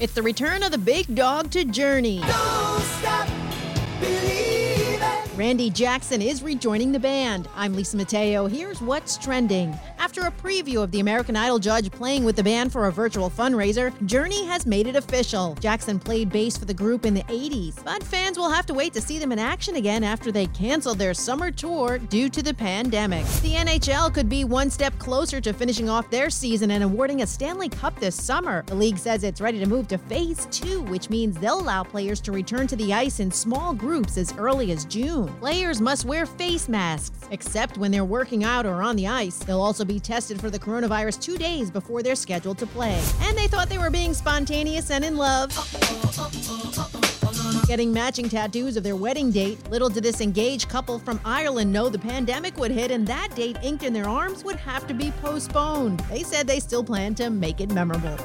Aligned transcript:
It's 0.00 0.14
the 0.14 0.22
return 0.22 0.62
of 0.62 0.72
the 0.72 0.78
big 0.78 1.14
dog 1.14 1.50
to 1.50 1.62
Journey. 1.62 2.22
Randy 5.40 5.70
Jackson 5.70 6.20
is 6.20 6.42
rejoining 6.42 6.92
the 6.92 6.98
band. 6.98 7.48
I'm 7.56 7.74
Lisa 7.74 7.96
Mateo. 7.96 8.46
Here's 8.46 8.82
what's 8.82 9.16
trending. 9.16 9.74
After 9.98 10.26
a 10.26 10.30
preview 10.30 10.82
of 10.82 10.90
the 10.90 11.00
American 11.00 11.34
Idol 11.34 11.58
judge 11.58 11.90
playing 11.90 12.24
with 12.24 12.36
the 12.36 12.42
band 12.42 12.70
for 12.70 12.88
a 12.88 12.92
virtual 12.92 13.30
fundraiser, 13.30 13.90
Journey 14.04 14.44
has 14.44 14.66
made 14.66 14.86
it 14.86 14.96
official. 14.96 15.54
Jackson 15.54 15.98
played 15.98 16.28
bass 16.28 16.58
for 16.58 16.66
the 16.66 16.74
group 16.74 17.06
in 17.06 17.14
the 17.14 17.22
80s, 17.22 17.82
but 17.82 18.02
fans 18.02 18.36
will 18.36 18.50
have 18.50 18.66
to 18.66 18.74
wait 18.74 18.92
to 18.92 19.00
see 19.00 19.18
them 19.18 19.32
in 19.32 19.38
action 19.38 19.76
again 19.76 20.04
after 20.04 20.30
they 20.30 20.44
canceled 20.48 20.98
their 20.98 21.14
summer 21.14 21.50
tour 21.50 21.96
due 21.98 22.28
to 22.28 22.42
the 22.42 22.52
pandemic. 22.52 23.24
The 23.40 23.54
NHL 23.54 24.12
could 24.12 24.28
be 24.28 24.44
one 24.44 24.68
step 24.68 24.98
closer 24.98 25.40
to 25.40 25.54
finishing 25.54 25.88
off 25.88 26.10
their 26.10 26.28
season 26.28 26.70
and 26.70 26.84
awarding 26.84 27.22
a 27.22 27.26
Stanley 27.26 27.70
Cup 27.70 27.98
this 27.98 28.22
summer. 28.22 28.62
The 28.66 28.74
league 28.74 28.98
says 28.98 29.24
it's 29.24 29.40
ready 29.40 29.58
to 29.60 29.66
move 29.66 29.88
to 29.88 29.96
phase 29.96 30.46
two, 30.50 30.82
which 30.82 31.08
means 31.08 31.38
they'll 31.38 31.60
allow 31.60 31.82
players 31.82 32.20
to 32.22 32.32
return 32.32 32.66
to 32.66 32.76
the 32.76 32.92
ice 32.92 33.20
in 33.20 33.30
small 33.30 33.72
groups 33.72 34.18
as 34.18 34.34
early 34.36 34.70
as 34.72 34.84
June. 34.84 35.29
Players 35.38 35.80
must 35.80 36.04
wear 36.04 36.26
face 36.26 36.68
masks, 36.68 37.18
except 37.30 37.78
when 37.78 37.90
they're 37.90 38.04
working 38.04 38.44
out 38.44 38.66
or 38.66 38.82
on 38.82 38.96
the 38.96 39.06
ice. 39.06 39.38
They'll 39.38 39.60
also 39.60 39.84
be 39.84 40.00
tested 40.00 40.40
for 40.40 40.50
the 40.50 40.58
coronavirus 40.58 41.20
two 41.20 41.38
days 41.38 41.70
before 41.70 42.02
they're 42.02 42.14
scheduled 42.14 42.58
to 42.58 42.66
play. 42.66 43.00
And 43.22 43.36
they 43.36 43.46
thought 43.46 43.68
they 43.68 43.78
were 43.78 43.90
being 43.90 44.14
spontaneous 44.14 44.90
and 44.90 45.04
in 45.04 45.16
love. 45.16 45.50
Getting 47.66 47.92
matching 47.92 48.28
tattoos 48.28 48.76
of 48.76 48.82
their 48.82 48.96
wedding 48.96 49.30
date. 49.30 49.70
Little 49.70 49.88
did 49.88 50.02
this 50.02 50.20
engaged 50.20 50.68
couple 50.68 50.98
from 50.98 51.20
Ireland 51.24 51.72
know 51.72 51.88
the 51.88 51.98
pandemic 51.98 52.56
would 52.56 52.70
hit 52.70 52.90
and 52.90 53.06
that 53.06 53.34
date 53.36 53.56
inked 53.62 53.84
in 53.84 53.92
their 53.92 54.08
arms 54.08 54.42
would 54.44 54.56
have 54.56 54.86
to 54.88 54.94
be 54.94 55.12
postponed. 55.22 56.00
They 56.10 56.22
said 56.22 56.46
they 56.46 56.60
still 56.60 56.82
plan 56.82 57.14
to 57.16 57.30
make 57.30 57.60
it 57.60 57.70
memorable. 57.72 58.18